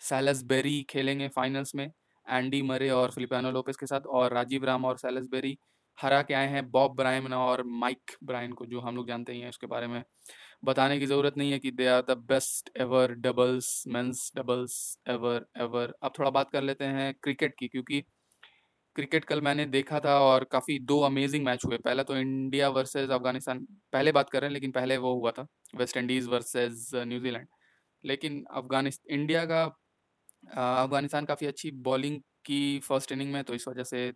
सैलसबेरी 0.00 0.82
खेलेंगे 0.90 1.28
फाइनल्स 1.28 1.74
में, 1.74 1.90
एंडी 2.26 2.62
मरे 2.62 2.90
और 2.90 3.10
फिलिपानो 3.10 3.50
लोपेस 3.50 3.76
के 3.76 3.86
साथ, 3.86 4.00
और 4.00 4.32
राजीव 4.34 4.64
राम 4.64 4.84
और 4.84 4.98
सैलसबेरी 4.98 5.58
हरा 5.98 6.20
के 6.22 6.34
आए 6.34 6.48
हैं, 6.48 6.70
बॉब 6.70 6.94
ब्रायन 6.96 7.32
और 7.34 7.62
माइक 7.66 8.10
ब्रायन 8.24 8.52
को, 8.52 8.66
जो 8.66 8.80
हम 8.80 8.96
लोग 8.96 9.08
जानते 9.08 9.32
ही 9.32 9.40
हैं 9.40 9.48
उसके 9.48 9.66
बारे 9.66 9.86
में। 9.86 10.02
बताने 10.64 10.98
की 10.98 11.06
ज़रूरत 11.06 11.36
नहीं 11.38 11.52
है 11.52 11.58
कि 11.58 11.70
they 11.70 11.86
are 11.88 12.02
the 12.02 12.16
best 12.28 12.70
ever 12.78 13.12
doubles 13.16 13.82
men's 13.88 14.30
doubles 14.36 14.74
ever 15.08 15.46
ever 15.58 15.92
अब 16.02 16.12
थोड़ा 16.18 16.30
बात 16.30 16.50
कर 16.50 16.62
लेते 16.62 16.84
हैं 16.86 17.12
क्रिकेट 17.22 17.54
की, 17.58 17.68
क्योंकि 17.68 18.00
क्रिकेट 18.96 19.24
कल 19.24 19.40
मैंने 19.40 19.64
देखा 19.66 20.00
था 20.00 20.18
और 20.20 20.44
काफ़ी 20.52 20.78
दो 20.80 21.00
अमेजिंग 21.02 21.44
मैच 21.44 21.64
हुए। 21.66 21.76
पहला 21.78 22.02
तो 22.02 22.16
इंडिया 22.16 22.68
वर्सेस 22.70 23.10
अफ़गानिस्तान, 23.10 23.58
पहले 23.92 24.12
बात 24.12 24.30
कर 24.30 24.40
रहे 24.40 24.48
हैं, 24.48 24.54
लेकिन 24.54 24.70
पहले 24.72 24.96
वो 24.98 25.14
हुआ 25.14 25.30
था, 25.30 25.46
वेस्ट 25.76 25.96
इंडीज़ 25.96 26.28
वर्सेस 26.28 26.90
न्यूजीलैंड। 26.96 27.46
लेकिन 28.04 28.44
अफ़गानिस्तान 28.52 29.14
इंडिया 29.14 29.44
का 29.44 29.64
अफ़गानिस्तान 30.44 31.24
काफ़ी 31.24 31.46
अच्छी 31.46 31.70
बॉलिंग 31.82 32.20
की 32.44 32.78
फ़र्स्ट 32.80 33.12
इनिंग 33.12 33.32
में 33.32 33.42
तो 33.44 33.54
इस 33.54 33.68
वजह 33.68 33.84
से 33.84 34.12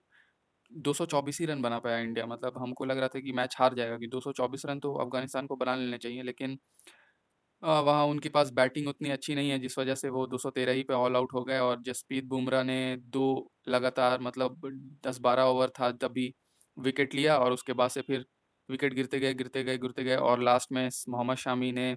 दो 0.71 0.93
सौ 0.95 1.07
चौबीस 1.07 1.41
ही 1.41 1.47
रन 1.47 1.63
बना 1.63 1.79
पाया 1.81 1.99
इंडिया। 2.01 2.27
मतलब 2.27 2.59
हमको 2.59 2.85
लग 2.85 2.99
रहा 2.99 3.09
था 3.09 3.21
कि 3.21 3.33
मैच 3.35 3.57
हार 3.59 3.75
जाएगा 3.75 3.99
कि 3.99 4.07
224 4.09 4.67
रन 4.67 4.81
तो 4.81 4.95
अफ़गानिस्तान 4.97 5.47
को 5.47 5.57
बना 5.57 5.75
लेने 5.77 5.99
चाहिए, 5.99 6.23
लेकिन 6.23 6.59
वहाँ 7.63 8.05
उनके 8.07 8.29
पास 8.29 8.51
बैटिंग 8.53 8.89
उतनी 8.89 9.11
अच्छी 9.11 9.35
नहीं 9.35 9.51
है, 9.51 9.59
जिस 9.59 9.79
वजह 9.79 9.95
से 9.95 10.09
वो 10.11 10.27
213 10.27 10.73
ही 10.73 10.83
पे 10.83 10.95
ऑल 10.95 11.17
आउट 11.17 11.33
हो 11.35 11.43
गए 11.45 11.59
और 11.61 11.81
जसप्रीत 11.83 12.25
बुमराह 12.27 12.63
ने 12.65 12.97
दो 13.09 13.25
लगातार 13.69 14.21
मतलब 14.21 14.61
10-12 15.07 15.45
ओवर 15.45 15.71
था 15.81 15.91
तभी 15.99 16.33
विकेट 16.79 17.15
लिया 17.15 17.37
और 17.39 17.53
उसके 17.53 17.73
बाद 17.75 17.91
से 17.91 18.01
फिर 18.03 18.25
विकेट 18.69 18.95
गिरते 18.95 19.21
गए 19.21 19.35
गिरते 19.35 19.63
गए 19.65 19.79
गिरते 19.79 20.05
गए 20.05 20.17
और 20.19 20.43
लास्ट 20.43 20.73
में 20.73 20.89
मोहम्मद 21.09 21.37
शामी 21.39 21.73
ने 21.73 21.97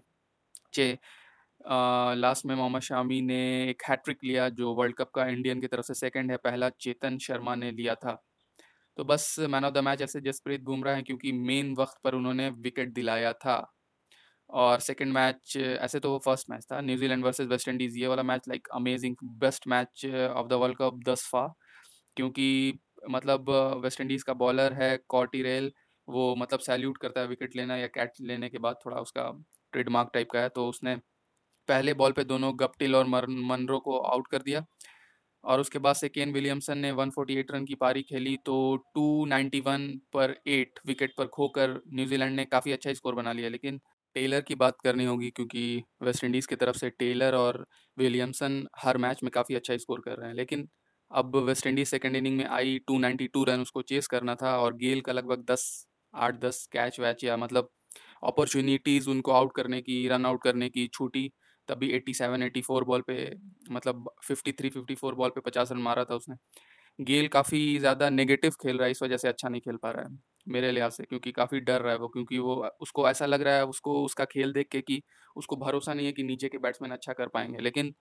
लास्ट 1.62 2.46
में 2.46 2.56
मोहम्मद 2.56 2.82
शामी 2.82 3.22
ने 3.22 3.38
एक 3.70 3.82
हैट्रिक 3.90 4.18
लिया, 4.24 4.48
जो 4.50 4.74
वर्ल्ड 4.76 4.96
कप 4.96 5.10
का 5.16 5.26
इंडियन 5.28 5.62
की 5.62 5.68
तरफ़ 5.68 5.86
से 5.86 5.94
सेकंड 5.96 6.32
है। 6.32 6.38
पहला 6.38 6.70
चेतन 6.82 7.18
शर्मा 7.18 7.56
ने 7.56 7.72
लिया 7.72 7.96
था। 7.96 8.22
तो 8.98 9.04
बस 9.06 9.36
मैन 9.50 9.66
ऑफ़ 9.66 9.74
द 9.74 9.78
मैच 9.86 10.02
ऐसे 10.02 10.22
जसप्रीत 10.22 10.62
बुमराह 10.64 10.96
है, 10.96 11.02
क्योंकि 11.04 11.32
मेन 11.32 11.74
वक्त 11.80 11.98
पर 12.04 12.16
उन्होंने 12.16 12.50
विकेट 12.52 12.94
दिलाया 12.94 13.34
था। 13.36 13.58
और 14.50 14.80
सेकंड 14.80 15.14
मैच, 15.14 15.58
ऐसे 15.58 16.00
तो 16.00 16.12
वो 16.12 16.20
फ़र्स्ट 16.26 16.50
मैच 16.52 16.66
था, 16.72 16.82
New Zealand 16.82 17.26
versus 17.26 17.48
West 17.48 17.68
Indies. 17.70 17.98
ये 18.00 18.08
वाला 18.08 18.24
match, 18.24 18.48
like, 18.50 18.68
amazing, 18.76 19.16
best 19.40 19.68
match 19.68 20.06
of 20.08 20.48
the 20.48 20.54
world 20.54 20.78
cup 20.78 21.00
दस 21.10 21.28
फा 21.32 21.48
क्योंकि 22.18 22.80
मतलब 23.12 23.50
वेस्ट 23.84 24.02
इंडीज़ 24.02 24.24
का 24.26 24.34
बॉलर 24.36 24.74
है, 24.74 24.98
कॉटी 25.10 25.42
रेल। 25.44 25.72
वो 26.08 26.36
मतलब 26.38 26.60
सैल्यूट 26.62 26.98
करता 26.98 27.22
है 27.22 27.28
विकेट 27.28 27.56
लेना 27.56 27.78
या 27.78 27.88
कैच 27.90 28.18
लेने 28.22 28.50
के 28.50 28.58
बाद, 28.60 28.76
थोड़ा 28.86 28.98
उसका 29.00 29.32
ट्रेडमार्क 29.74 30.12
टाइप 30.14 30.32
का 30.32 30.40
है 30.42 30.50
तो 30.50 30.68
उसने 30.70 30.96
पहले 31.70 31.94
बॉल 31.96 32.12
पे 32.12 32.24
दोनों 32.26 32.54
गप्टिल 32.60 32.96
और 32.96 33.06
मनरो 33.08 33.80
को 33.80 34.00
आउट 34.04 34.28
कर 34.32 34.42
दिया। 34.42 34.66
और 35.44 35.60
उसके 35.60 35.80
बाद 35.80 35.96
से 35.96 36.10
केन 36.10 36.34
विलियमसन 36.34 36.78
ने 36.78 36.92
148 36.92 37.52
रन 37.52 37.66
की 37.66 37.76
पारी 37.76 38.02
खेली 38.04 38.36
तो 38.46 38.56
291 38.96 39.88
पर 40.14 40.36
8 40.50 40.80
विकेट 40.88 41.14
पर 41.18 41.28
खोकर 41.36 41.80
न्यूजीलैंड 41.94 42.36
ने 42.36 42.46
काफ़ी 42.48 42.72
अच्छा 42.72 42.94
स्कोर 42.94 43.16
बना 43.16 43.34
लिया। 43.34 43.50
लेकिन 43.50 43.80
टेलर 44.16 44.42
की 44.42 44.56
बात 44.56 44.78
करनी 44.84 45.06
होगी 45.06 45.30
क्योंकि 45.32 45.84
वेस्ट 46.04 46.24
इंडीज़ 46.24 46.48
की 46.48 46.56
तरफ़ 46.56 46.78
से 46.78 46.90
टेलर 46.92 47.36
और 47.36 47.66
विलियमसन 47.98 48.66
हर 48.80 48.98
मैच 48.98 49.20
में 49.24 49.32
काफ़ी 49.34 49.56
अच्छा 49.56 49.78
स्कोर 49.78 50.02
कर 50.06 50.18
रहे 50.18 50.28
हैं। 50.30 50.36
लेकिन 50.36 50.68
अब 51.12 51.36
वेस्ट 51.40 51.68
इंडीज़ 51.68 51.90
सेकेंड 51.90 52.16
इनिंग 52.16 52.38
में 52.38 52.46
आई 52.48 52.80
292 52.88 53.44
रन 53.46 53.62
उसको 53.62 53.82
चेस 53.84 54.08
करना 54.08 54.36
था 54.36 54.58
और 54.60 54.76
गेल 54.78 55.02
का 55.02 55.14
लगभग 55.14 55.46
10 55.52 55.66
आठ, 56.14 56.36
दस 56.36 56.68
कैच 56.74 57.00
वैच 57.00 57.24
या 57.24 57.38
मतलब 57.38 57.70
अपॉर्चुनिटीज़ 58.24 59.10
उनको 59.10 59.32
आउट 59.34 59.56
करने 59.56 59.82
की, 59.82 60.08
रन 60.08 60.26
आउट 60.26 60.44
करने 60.44 60.70
की 60.70 60.88
छूटी 60.90 61.30
तभी 61.70 61.92
87 61.94 62.44
84 62.44 62.84
बॉल 62.84 63.02
पे 63.04 63.16
मतलब 63.72 64.10
53 64.24 64.70
54 64.72 65.14
बॉल 65.16 65.30
पे 65.32 65.42
50 65.42 65.72
रन 65.72 65.80
मारा 65.82 66.04
था 66.06 66.16
उसने 66.16 66.36
गेल 67.00 67.28
काफ़ी 67.30 67.78
ज़्यादा 67.80 68.10
नेगेटिव 68.10 68.52
खेल 68.62 68.78
रहा 68.78 68.86
है, 68.86 68.92
इस 68.92 69.02
वजह 69.04 69.18
से 69.18 69.28
अच्छा 69.28 69.50
नहीं 69.50 69.62
खेल 69.62 69.78
पा 69.78 69.92
रहा 69.92 70.04
है, 70.04 70.18
मेरे 70.48 70.72
लिहाज़ 70.72 70.94
से 70.94 71.04
क्योंकि 71.06 71.32
काफ़ी 71.34 71.60
डर 71.62 71.82
रहा 71.82 71.94
है 71.94 72.00
वो 72.00 72.08
क्योंकि 72.10 72.38
वो 72.40 72.56
उसको 72.82 73.08
ऐसा 73.10 73.26
लग 73.26 73.42
रहा 73.44 73.56
है 73.56 73.66
उसको 73.68 74.04
उसका 74.06 74.26
खेल 74.28 74.54
देख 74.54 74.68
के 74.72 74.82
कि 74.84 75.02
उसको 75.36 75.56
भरोसा 75.58 75.94
नहीं 75.94 76.06
है 76.06 76.12
कि 76.14 76.24
नीचे 76.24 76.50
के 76.50 76.58
बैट्समैन 76.60 76.92
अच्छा 76.92 77.14
कर 77.14 77.28
पाएँगे 77.30 77.60
लेकिन 77.62 77.94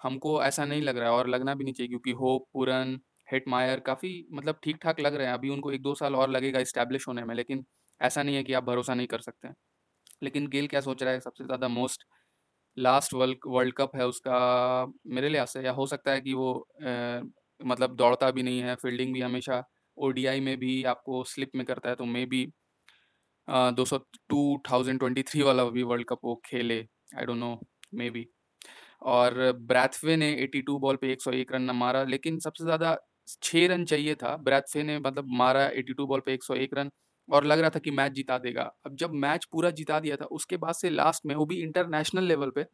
हमको 0.00 0.42
ऐसा 0.44 0.64
नहीं 0.64 0.82
लग 0.82 0.98
रहा 0.98 1.08
है 1.08 1.14
और 1.14 1.28
लगना 1.28 1.54
भी 1.54 1.64
नहीं 1.64 1.74
चाहिए 1.74 1.88
क्योंकि 1.88 2.10
होप, 2.12 2.46
पूरन, 2.52 2.98
हिटमायर 3.28 3.80
काफ़ी 3.82 4.10
मतलब 4.32 4.60
ठीक-ठाक 4.64 5.00
लग 5.00 5.14
रहे 5.14 5.26
हैं। 5.26 5.34
अभी 5.34 5.48
उनको 5.50 5.72
1-2 5.72 5.94
साल 5.96 6.16
और 6.16 6.30
लगेगा 6.30 6.60
इस्टेब्लिश 6.60 7.08
होने 7.08 7.24
में, 7.24 7.34
लेकिन 7.34 7.64
ऐसा 8.00 8.22
नहीं 8.22 8.36
है 8.36 8.42
कि 8.44 8.52
आप 8.54 8.64
भरोसा 8.64 8.94
नहीं 8.94 9.06
कर 9.08 9.20
सकते 9.22 9.48
लेकिन 10.22 10.46
गेल 10.48 10.66
क्या 10.68 10.80
सोच 10.82 11.02
रहा 11.02 11.12
है 11.12 11.20
सबसे 11.20 11.44
ज़्यादा 11.44 11.68
most 11.70 12.04
last 12.78 13.14
world 13.14 13.38
world 13.48 13.74
cup 13.76 13.96
है 13.96 14.06
उसका 14.06 14.38
मेरे 15.08 15.28
लिहाज़ 15.28 15.48
से 15.50 15.62
या 15.62 15.72
हो 15.72 15.86
सकता 15.86 16.12
है 16.12 16.20
कि 16.20 16.34
वो 16.34 16.52
अ, 16.82 17.20
मतलब 17.60 17.94
दौड़ता 17.96 18.30
भी 18.30 18.42
नहीं 18.42 18.60
है, 18.62 18.74
फील्डिंग 18.76 19.12
भी 19.14 19.20
हमेशा 19.20 19.62
ओडीआई 19.98 20.40
में 20.40 20.56
भी 20.58 20.82
आपको 20.86 21.22
स्लिप 21.26 21.50
में 21.56 21.64
करता 21.66 21.88
है 21.90 21.94
तो 21.96 22.04
मेबी 22.06 22.44
अ, 23.48 23.70
200 23.72 23.98
2023 24.30 25.42
वाला 25.42 25.64
भी 25.70 25.82
वर्ल्ड 25.84 26.06
कप 26.08 26.20
वो 26.24 26.34
खेले, 26.46 26.80
I 27.16 27.26
don't 27.26 27.38
know 27.38 27.58
may 27.94 28.10
be 28.10 28.26
और 29.04 29.34
ब्रैथवे 29.64 30.16
ने 30.16 30.32
82 30.38 30.78
बॉल 30.80 30.96
पे 30.96 31.12
101 31.12 31.52
रन 31.52 31.62
ना 31.64 31.72
मारा 31.74 32.02
लेकिन 32.06 32.38
सबसे 32.40 32.64
ज़्यादा 32.64 32.96
छः 33.42 33.66
रन 33.68 33.84
चाहिए 33.86 34.14
था। 34.16 34.36
ब्रैथवे 34.38 34.82
ने 34.84 34.98
मतलब 35.00 35.26
मारा 35.38 35.66
82 35.70 36.06
बॉल 36.06 36.20
पे 36.26 36.34
101 36.34 36.74
रन 36.74 36.90
और 37.28 37.44
लग 37.44 37.58
रहा 37.60 37.70
था 37.70 37.78
कि 37.78 37.90
मैच 37.92 38.12
जिता 38.12 38.38
देगा। 38.38 38.62
अब 38.86 38.96
जब 38.96 39.12
मैच 39.16 39.44
पूरा 39.52 39.70
जिता 39.72 40.00
दिया 40.00 40.16
था 40.16 40.24
उसके 40.32 40.56
बाद 40.58 40.74
से 40.74 40.90
लास्ट 40.90 41.26
में 41.26 41.34
वो 41.34 41.46
भी 41.46 41.60
इंटरनेशनल 41.62 42.24
लेवल 42.24 42.50
पे, 42.50 42.64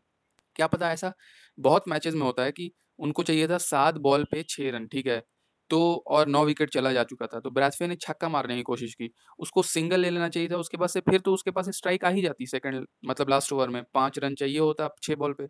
क्या 0.57 0.67
पता 0.67 0.93
ऐसा 0.93 1.13
बहुत 1.59 1.85
मैचेज़ 1.89 2.17
में 2.17 2.23
होता 2.23 2.43
है 2.45 2.53
कि 2.53 2.71
उनको 2.99 3.23
चाहिए 3.23 3.49
था 3.49 3.59
सात 3.61 3.95
बॉल 4.01 4.25
पे 4.25 4.43
छः 4.49 4.71
रन, 4.73 4.87
ठीक 4.89 5.07
है? 5.07 5.23
तो 5.71 5.79
और 6.09 6.29
नौ 6.29 6.45
विकेट 6.45 6.71
चला 6.71 6.93
जा 6.93 7.03
चुका 7.05 7.27
था, 7.27 7.41
तो 7.41 7.51
ब्रैथवे 7.51 7.87
ने 7.89 7.97
छक्का 7.97 8.29
मारने 8.29 8.57
की 8.57 8.63
कोशिश 8.63 8.95
की। 8.95 9.11
उसको 9.39 9.63
सिंगल 9.65 10.01
ले 10.01 10.11
लेना 10.11 10.29
चाहिए 10.29 10.49
था, 10.51 10.57
उसके 10.57 10.77
बाद 10.77 10.89
से 10.91 11.01
फिर 11.03 11.21
तो 11.21 11.35
उसके 11.35 11.51
पास 11.51 11.69
स्ट्राइक 11.71 12.05
आ 12.05 12.09
ही 12.11 12.23
जाती 12.23 12.47
सेकंड 12.47 12.87
मतलब 13.07 13.31
लास्ट 13.31 13.53
ओवर 13.53 13.69
में 13.71 13.83
पाँच 13.95 14.19
रन 14.19 14.35
चाहिए 14.35 14.59
होता 14.59 14.89
6 15.03 15.15
बॉल 15.17 15.33
पे। 15.33 15.47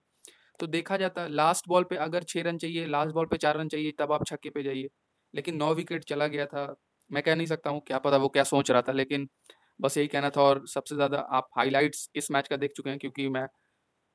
तो 0.60 0.66
देखा 0.66 0.96
जाता 0.96 1.26
लास्ट 1.28 1.68
बॉल 1.68 1.84
पे 1.84 1.96
अगर 1.98 2.22
छः 2.24 2.42
रन 2.42 2.58
चाहिए, 2.58 2.86
लास्ट 2.86 3.12
बॉल 3.14 3.26
पे 3.26 3.36
चार 3.36 3.58
रन 3.58 3.68
चाहिए 3.68 3.92
तब 3.98 4.12
आप 4.12 4.26
छक्के 4.26 4.50
पे 4.50 4.62
जाइए। 4.62 4.88
लेकिन 5.34 5.56
नौ 5.56 5.72
विकेट 5.74 6.04
चला 6.04 6.26
गया 6.28 6.46
था। 6.46 6.74
मैं 7.10 7.22
कह 7.22 7.34
नहीं 7.34 7.46
सकता 7.46 7.70
हूँ, 7.70 7.80
क्या 7.82 7.98
पता 8.00 8.16
वो 8.18 8.28
क्या 8.30 8.42
सोच 8.44 8.70
रहा 8.70 8.82
था 8.82 8.92
लेकिन 8.92 9.28
बस 9.80 9.96
यही 9.98 10.06
कहना 10.08 10.30
था 10.30 10.40
और 10.42 10.66
सबसे 10.68 10.94
ज़्यादा 10.94 11.18
आप 11.32 11.48
हाईलाइट्स 11.56 12.08
इस 12.16 12.30
मैच 12.30 12.48
का 12.48 12.56
देख 12.58 12.72
चुके 12.76 12.90
हैं 12.90 12.98
क्योंकि 13.00 13.28
मैं 13.30 13.46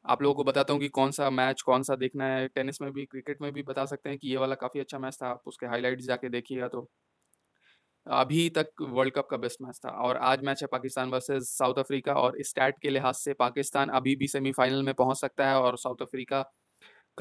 आप 0.05 0.21
लोगों 0.21 0.35
को 0.35 0.43
बताता 0.43 0.73
हूँ 0.73 0.81
कि 0.81 0.89
कौन-सा 0.91 1.29
मैच 1.31 1.61
कौन-सा 1.63 1.95
देखना 1.97 2.25
है। 2.27 2.47
टेनिस 2.49 2.81
में 2.81 2.91
भी, 2.93 3.05
क्रिकेट 3.05 3.41
में 3.41 3.51
भी 3.53 3.63
बता 3.63 3.85
सकते 3.87 4.09
हैं 4.09 4.17
कि 4.19 4.29
ये 4.29 4.37
वाला 4.37 4.55
काफ़ी 4.57 4.79
अच्छा 4.79 4.99
मैच 4.99 5.17
था, 5.21 5.29
आप 5.29 5.43
उसके 5.47 5.67
हाईलाइट्स 5.67 6.05
जाके 6.07 6.29
देखिएगा 6.31 6.67
तो 6.69 6.87
अभी 8.07 8.49
तक 8.49 8.81
वर्ल्ड 8.83 9.13
कप 9.13 9.27
का 9.29 9.37
बेस्ट 9.37 9.61
मैच 9.61 9.79
था 9.79 9.89
और 10.03 10.17
आज 10.23 10.43
मैच 10.43 10.61
है 10.61 10.67
पाकिस्तान 10.71 11.09
वर्सेस 11.09 11.49
साउथ 11.57 11.79
अफ्रीका 11.79 12.13
और 12.15 12.37
स्टैट 12.43 12.75
के 12.81 12.89
लिहाज 12.89 13.15
से 13.15 13.33
पाकिस्तान 13.35 13.89
अभी 13.91 14.15
भी 14.15 14.27
सेमीफाइनल 14.27 14.83
में 14.83 14.93
पहुँच 14.95 15.17
सकता 15.17 15.47
है 15.49 15.55
और 15.57 15.77
साउथ 15.77 16.01
अफ्रीका 16.01 16.43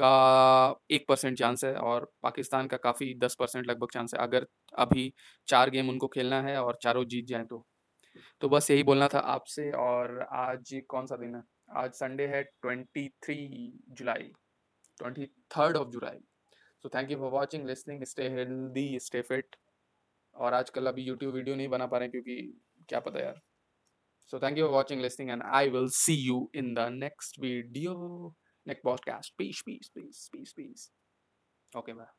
का 0.01 0.79
एक 0.91 1.05
परसेंट 1.07 1.37
चांस 1.37 1.63
है 1.63 1.73
और 1.75 2.11
पाकिस्तान 2.23 2.67
का 2.67 2.77
काफ़ी 2.77 3.13
दस 3.19 3.35
परसेंट 3.39 3.67
लगभग 3.67 3.87
चांस 3.93 4.13
है। 4.13 4.19
अगर 4.21 4.47
अभी 4.77 5.11
चार 5.47 5.69
गेम 5.69 5.89
उनको 5.89 6.07
खेलना 6.07 6.41
है 6.41 6.57
और 6.57 6.77
चारों 6.83 7.05
जीत 7.05 7.25
जाएँ 7.27 7.45
तो। 7.45 7.65
तो 8.41 8.49
बस 8.49 8.69
यही 8.71 8.83
बोलना 8.83 9.07
था 9.07 9.19
आपसे 9.33 9.69
और 9.79 10.19
आज 10.33 10.73
कौन 10.89 11.05
सा 11.07 11.15
दिन 11.17 11.35
है? 11.35 11.41
आज 11.77 11.91
संडे 11.93 12.27
है 12.27 12.41
twenty 12.43 13.07
three 13.23 13.35
July 13.89 14.31
twenty 14.99 15.25
third 15.51 15.77
of 15.77 15.89
July. 15.89 16.17
So 16.85 16.89
thank 16.89 17.11
you 17.11 17.17
for 17.17 17.31
watching 17.31 17.67
listening 17.67 18.03
stay 18.05 18.29
healthy 18.29 18.99
stay 18.99 19.21
fit 19.21 19.55
और 20.35 20.53
आजकल 20.53 20.87
अभी 20.87 21.03
यूट्यूब 21.03 21.33
वीडियो 21.33 21.55
नहीं 21.55 21.67
बना 21.69 21.87
पा 21.87 21.97
रहे 21.97 22.09
क्योंकि 22.09 22.35
क्या 22.89 22.99
पता 22.99 23.19
यार। 23.19 23.39
So 24.33 24.39
thank 24.39 24.57
you 24.57 24.65
for 24.65 24.73
watching 24.73 25.01
listening 25.01 25.29
and 25.31 25.43
I 25.45 25.69
will 25.69 25.87
see 25.93 26.13
you 26.15 26.49
in 26.55 26.73
the 26.73 26.87
next 26.93 27.39
video 27.39 28.35
next 28.67 28.83
podcast 28.83 29.33
peace 29.37 29.61
peace 29.65 29.89
peace 29.95 30.29
peace 30.33 30.53
peace 30.53 30.91
okay 31.73 31.93
bye 31.93 32.18